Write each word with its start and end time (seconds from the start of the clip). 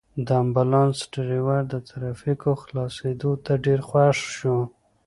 د 0.25 0.27
امبولانس 0.43 0.97
ډرېور 1.13 1.61
د 1.73 1.75
ترافیکو 1.89 2.51
خلاصېدو 2.63 3.31
ته 3.45 3.53
ډېر 3.65 3.79
خوښ 3.89 4.17
شو. 4.37 4.57